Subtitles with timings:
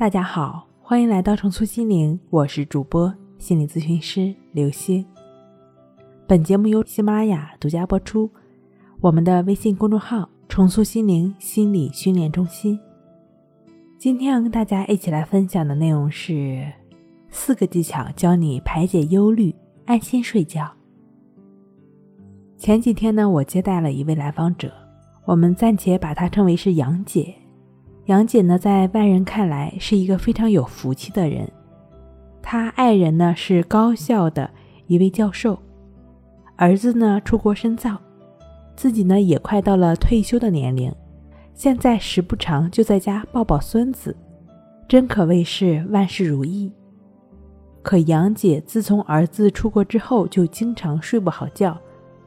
[0.00, 5.04] 大家好，欢迎来到重塑心灵，我是主播心理咨询师刘星。
[6.26, 8.30] 本节目由喜马拉雅独家播出。
[9.02, 12.80] 我们的微信公众号“重塑心灵心理训练中心”。
[14.00, 16.66] 今天要跟大家一起来分享的内容是
[17.28, 19.54] 四个技巧，教你排解忧虑，
[19.84, 20.66] 安心睡觉。
[22.56, 24.72] 前几天呢，我接待了一位来访者，
[25.26, 27.34] 我们暂且把她称为是杨姐。
[28.10, 31.48] 杨姐呢，在外人看来是一个非常有福气的人。
[32.42, 34.50] 她爱人呢是高校的
[34.88, 35.56] 一位教授，
[36.56, 37.96] 儿子呢出国深造，
[38.74, 40.92] 自己呢也快到了退休的年龄，
[41.54, 44.16] 现在时不常就在家抱抱孙子，
[44.88, 46.72] 真可谓是万事如意。
[47.80, 51.78] 可杨姐自从儿子出国之后，就经常睡不好觉，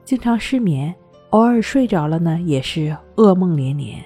[0.06, 0.96] 经常失眠，
[1.32, 4.02] 偶尔睡着了呢，也是噩梦连连。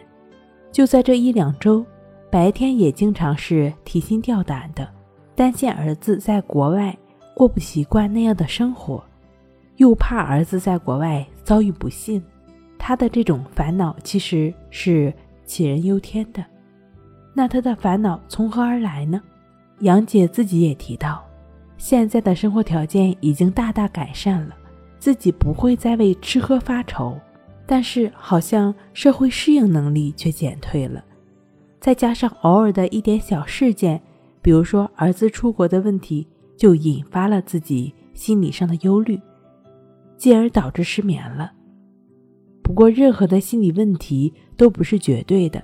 [0.78, 1.84] 就在这一两周，
[2.30, 4.88] 白天也经常是提心吊胆的，
[5.34, 6.96] 担心儿子在国外
[7.34, 9.04] 过不习惯那样的生活，
[9.78, 12.22] 又怕儿子在国外遭遇不幸。
[12.78, 15.12] 他的这种烦恼其实是
[15.48, 16.46] 杞人忧天的。
[17.34, 19.20] 那他的烦恼从何而来呢？
[19.80, 21.26] 杨姐自己也提到，
[21.80, 24.56] 现在的生活条件已经大大改善了，
[25.00, 27.20] 自己不会再为吃喝发愁。
[27.70, 31.04] 但是好像社会适应能力却减退了，
[31.82, 34.02] 再加上偶尔的一点小事件，
[34.42, 39.20] 比如说儿子出国的问题，就引发了自己心理上的忧虑，
[40.16, 41.52] 进而导致失眠了。
[42.64, 45.62] 不过，任何的心理问题都不是绝对的，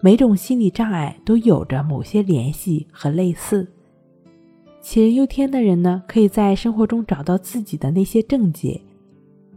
[0.00, 3.66] 每种心理障碍都有着某些联系和类似。
[4.80, 8.80] 杞人忧天的人呢，可以在生活中找到自己的那些症结，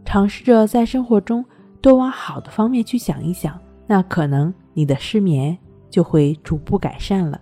[0.04, 1.44] 尝试着在生活中。
[1.80, 5.56] 多往好的方面去想一想，那可能你的失眠
[5.88, 7.40] 就会逐步改善了。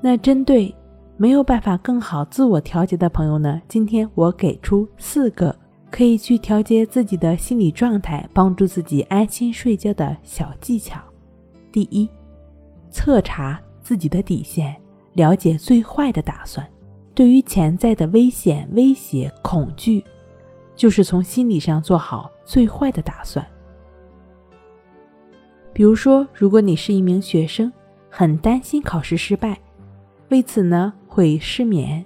[0.00, 0.74] 那针对
[1.16, 5.54] 没有办法更好自我调节的朋友呢，今天我给出四个
[5.90, 11.00] 可以去调节自己的心理状态，帮助自己安心睡觉的小技巧。
[11.72, 12.08] 第一，
[12.90, 14.76] 测查自己的底线，
[15.14, 16.66] 了解最坏的打算。
[17.14, 20.04] 对于潜在的危险、威胁、恐惧。
[20.76, 23.46] 就是从心理上做好最坏的打算。
[25.74, 27.70] 比如说，如果你是一名学生，
[28.08, 29.60] 很担心考试失败，
[30.30, 32.02] 为此呢会失眠，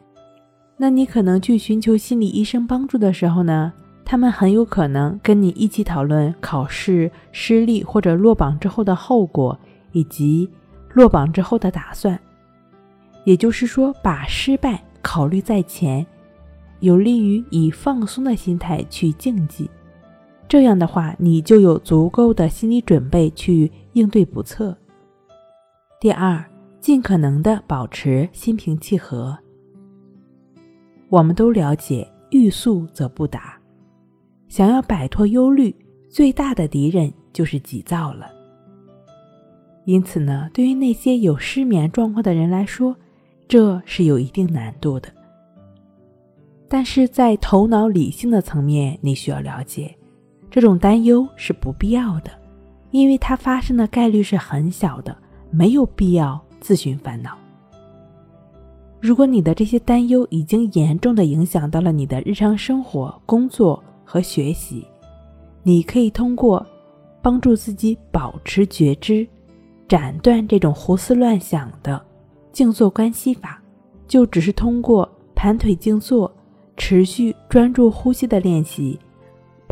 [0.76, 3.72] 那你可能去寻求心理医生帮助的时候呢，
[4.04, 9.56] 他们很有可能跟你一起讨论考试失利或者落榜之后的后果，
[9.92, 10.50] 以及
[10.92, 12.18] 落榜之后的打算。
[13.22, 16.04] 也就是说，把失败考虑在前。
[16.80, 19.70] 有利于以放松的心态去竞技，
[20.52, 24.76] 这样的话，你就有足够的心理准备去应对不测。
[25.98, 26.44] 第二，
[26.78, 29.34] 尽可能的保持心平气和。
[31.08, 33.58] 我们都了解“欲速则不达”，
[34.46, 35.74] 想要摆脱忧虑，
[36.10, 38.30] 最大的敌人就是急躁了。
[39.86, 42.94] 因此呢，对于那些有失眠状况的人来说，
[43.48, 45.08] 这是有一定难度的。
[46.68, 49.96] 但是在头脑理性的层面，你需要了解，
[50.54, 52.30] 这种担忧是不必要的，
[52.90, 55.16] 因为它发生的概率是很小的，
[55.50, 57.38] 没有必要自寻烦恼。
[59.00, 64.86] 如果你的这些担忧已经严重的影响到了你的日常生活、工作和学习，
[65.62, 66.64] 你可以通过
[67.22, 69.26] 帮助自己保持觉知，
[69.88, 71.98] 斩断这种胡思乱想的
[72.52, 73.58] 静坐观息法，
[74.06, 76.30] 就只是通过盘腿静坐。
[76.74, 78.98] 持续专注呼吸的练习，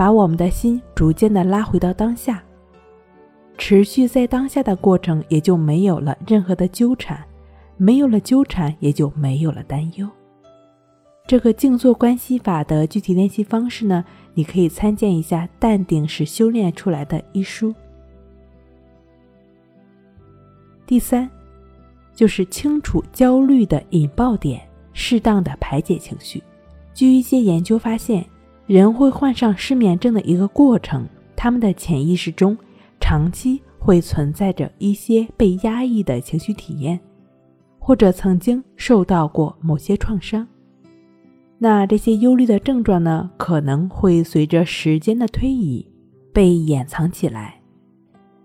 [0.00, 2.42] 把我们的心逐渐的拉回到当下。
[3.58, 7.22] 持续在当下的过程，也就没有了任何的纠缠，
[7.76, 10.08] 没有了纠缠，也就没有了担忧。
[11.26, 14.02] 这个静坐观息法的具体练习方式呢，
[14.32, 17.74] 你可以参见一下《淡定是修炼出来的》一书。
[20.86, 21.28] 第三，
[22.14, 24.62] 就是清楚焦虑的引爆点，
[24.94, 26.42] 适当的排解情绪。
[26.94, 28.24] 据一些研究发现，
[28.70, 32.56] 人会患上失眠症的一个过程，他们的潜意识中
[33.00, 37.00] 长期会存在着一些被压抑的情绪体验，
[37.80, 40.46] 或者曾经受到过某些创伤。
[41.58, 45.84] 那这些忧虑的症状呢，可能会随着时间的推移
[46.32, 47.60] 被掩藏起来。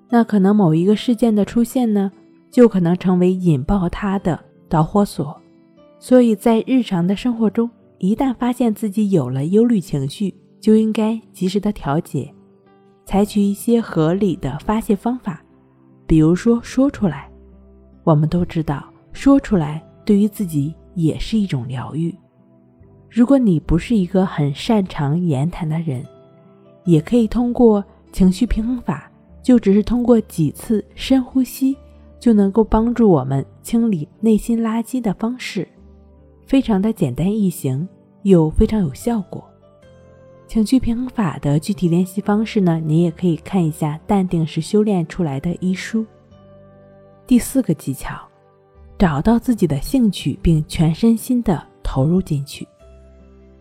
[0.10, 2.12] 那可能某一个事件的出现呢，
[2.50, 5.40] 就可能成为引爆它的导火索。
[6.00, 12.34] 所以在日常的生活中，一旦发现自己有了忧虑情绪，就应该及时的调节，
[13.06, 15.42] 采取一些合理的发泄方法，
[16.06, 17.30] 比如说说出来，
[18.04, 18.84] 我们都知道，
[19.14, 22.14] 说出来对于自己也是一种疗愈。
[23.10, 26.06] 如果你不是一个很擅长言谈的人，
[26.84, 29.10] 也可以通过情绪平衡法，
[29.42, 31.78] 就只是通过几次深呼吸，
[32.20, 35.68] 就能够帮助我们清理内心垃圾的方式，
[36.46, 37.88] 非常的简单易行，
[38.24, 39.44] 又非常有效果。
[40.48, 46.06] 情绪平衡法的具体练习方式呢，你也可以看一下《淡定是修炼出来的》一书。
[47.26, 48.16] 第四个技巧，
[49.00, 52.68] 找到自己的兴趣，并全身心的投入进去。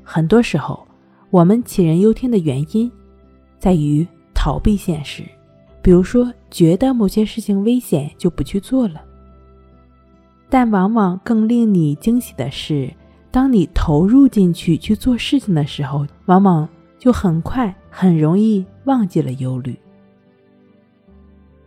[0.03, 0.87] 很多时候，
[1.31, 2.93] 我们杞人忧天的原因，
[3.59, 5.25] 在于逃避现实。
[5.81, 9.03] 比如说，觉得某些事情危险就不去做了。
[10.55, 12.89] 但往往更令你惊喜的是，
[13.33, 19.77] 当你投入进去去做事情的时候，往往就很快、很容易忘记了忧虑。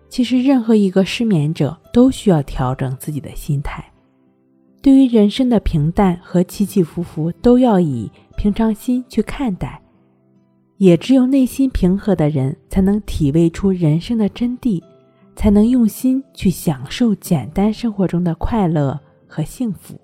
[0.07, 3.83] 其实，任何一个失眠者都需要调整自己的心态，
[4.81, 9.81] 对于人生的平淡和起起伏伏，都要以平常心去看待。
[10.77, 14.81] 也只有内心平和的人，才能体味出人生的真谛，
[15.37, 19.97] 才能用心去享受简单生活中的快乐和幸福。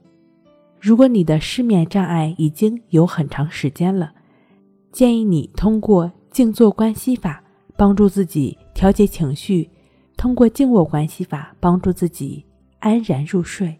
[0.80, 4.13] 如果你的失眠障碍已经有很长时间了，
[4.91, 7.44] 建议你通过静坐观息法
[7.75, 9.69] 帮助自己调节情绪。
[10.15, 12.45] 通过静卧关系法帮助自己
[12.79, 13.75] 安然入睡。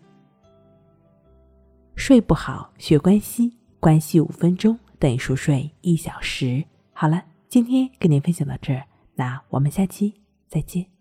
[1.95, 6.65] 睡不好学关系，关系五分钟等于熟睡一小时。
[6.91, 8.83] 好了，今天跟您分享到这儿，
[9.13, 10.15] 那我们下期
[10.49, 10.93] 再见。